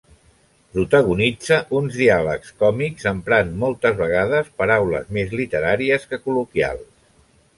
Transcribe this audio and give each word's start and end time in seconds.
Protagonitza 0.75 1.57
uns 1.79 1.97
diàlegs 1.97 2.55
còmics, 2.63 3.05
emprant 3.11 3.53
moltes 3.65 4.01
vegades 4.01 4.49
paraules 4.63 5.15
més 5.19 5.37
literàries 5.43 6.09
que 6.13 6.23
col·loquials. 6.25 6.91